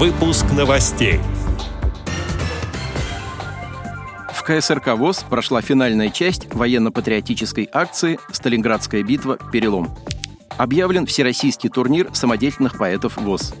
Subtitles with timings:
[0.00, 1.20] Выпуск новостей.
[4.32, 9.36] В КСРК ВОЗ прошла финальная часть военно-патриотической акции «Сталинградская битва.
[9.52, 9.94] Перелом».
[10.56, 13.52] Объявлен всероссийский турнир самодеятельных поэтов ВОЗ.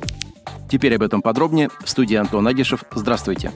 [0.70, 1.68] Теперь об этом подробнее.
[1.84, 2.84] В студии Антон Агишев.
[2.94, 3.52] Здравствуйте.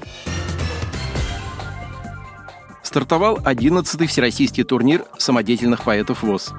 [2.82, 6.52] Стартовал 11-й всероссийский турнир самодеятельных поэтов ВОЗ.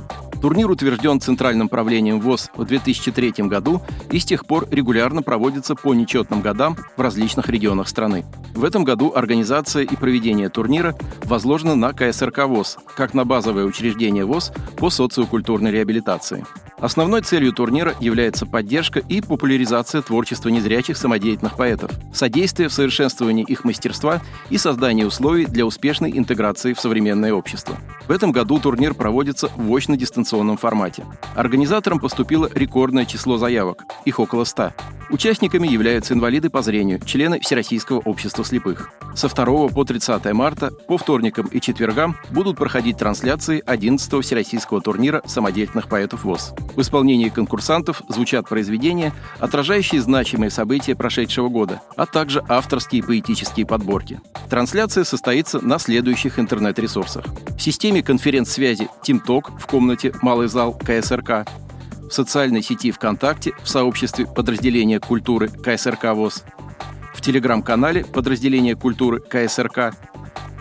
[0.46, 5.96] Турнир утвержден Центральным правлением ВОЗ в 2003 году и с тех пор регулярно проводится по
[5.96, 8.26] нечетным годам в различных регионах страны.
[8.54, 14.24] В этом году организация и проведение турнира возложены на КСРК ВОЗ, как на базовое учреждение
[14.24, 16.46] ВОЗ по социокультурной реабилитации.
[16.78, 23.64] Основной целью турнира является поддержка и популяризация творчества незрячих самодеятельных поэтов, содействие в совершенствовании их
[23.64, 27.78] мастерства и создание условий для успешной интеграции в современное общество.
[28.08, 31.06] В этом году турнир проводится в очно-дистанционном формате.
[31.34, 34.74] Организаторам поступило рекордное число заявок, их около 100.
[35.10, 38.90] Участниками являются инвалиды по зрению, члены Всероссийского общества слепых.
[39.16, 45.22] Со 2 по 30 марта по вторникам и четвергам будут проходить трансляции 11-го Всероссийского турнира
[45.26, 46.54] самодеятельных поэтов ВОЗ.
[46.76, 54.20] В исполнении конкурсантов звучат произведения, отражающие значимые события прошедшего года, а также авторские поэтические подборки.
[54.50, 57.26] Трансляция состоится на следующих интернет-ресурсах.
[57.58, 61.48] В системе конференц-связи TeamTalk в комнате «Малый зал КСРК»,
[62.10, 66.44] в социальной сети ВКонтакте в сообществе подразделения культуры КСРК ВОЗ,
[67.14, 69.94] в телеграм-канале подразделения культуры КСРК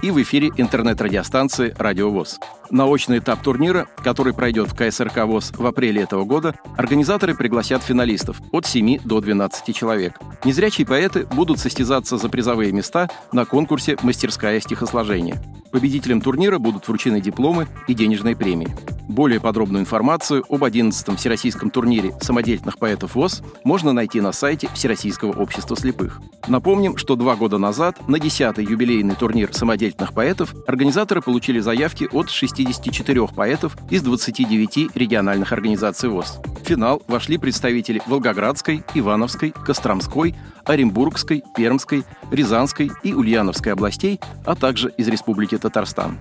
[0.02, 2.38] и в эфире интернет-радиостанции «Радио ВОЗ».
[2.70, 8.40] Научный этап турнира, который пройдет в КСРК ВОЗ в апреле этого года, организаторы пригласят финалистов
[8.52, 10.18] от 7 до 12 человек.
[10.44, 15.42] Незрячие поэты будут состязаться за призовые места на конкурсе «Мастерская стихосложения».
[15.72, 18.76] Победителям турнира будут вручены дипломы и денежные премии.
[19.08, 25.32] Более подробную информацию об 11-м Всероссийском турнире самодеятельных поэтов ВОЗ можно найти на сайте Всероссийского
[25.32, 26.20] общества слепых.
[26.48, 32.30] Напомним, что два года назад на 10-й юбилейный турнир самодеятельных поэтов организаторы получили заявки от
[32.30, 36.40] 64 поэтов из 29 региональных организаций ВОЗ.
[36.62, 44.90] В финал вошли представители Волгоградской, Ивановской, Костромской, Оренбургской, Пермской, Рязанской и Ульяновской областей, а также
[44.96, 46.18] из Республики Татарстан.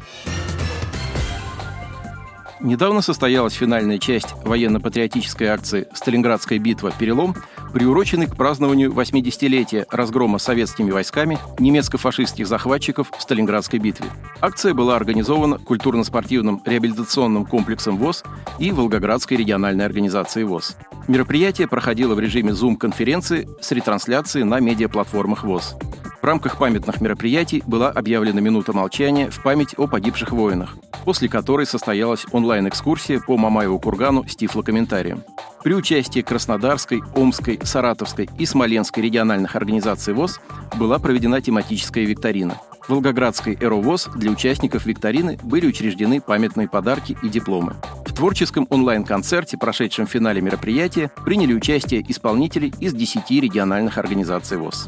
[2.64, 6.94] Недавно состоялась финальная часть военно-патриотической акции «Сталинградская битва.
[6.98, 7.36] Перелом»,
[7.74, 14.06] приуроченный к празднованию 80-летия разгрома советскими войсками немецко-фашистских захватчиков в Сталинградской битве.
[14.40, 18.24] Акция была организована культурно-спортивным реабилитационным комплексом ВОЗ
[18.60, 20.78] и Волгоградской региональной организацией ВОЗ.
[21.10, 25.76] Мероприятие проходило в режиме Zoom-конференции с ретрансляцией на медиаплатформах ВОЗ.
[26.24, 31.66] В рамках памятных мероприятий была объявлена минута молчания в память о погибших воинах, после которой
[31.66, 35.26] состоялась онлайн-экскурсия по Мамаеву кургану с тифлокомментарием.
[35.66, 40.40] При участии Краснодарской, Омской, Саратовской и Смоленской региональных организаций ВОЗ
[40.80, 42.56] была проведена тематическая викторина.
[42.88, 47.76] В Волгоградской «Эровоз» для участников викторины были учреждены памятные подарки и дипломы.
[48.06, 54.88] В творческом онлайн-концерте, прошедшем в финале мероприятия, приняли участие исполнители из 10 региональных организаций ВОЗ.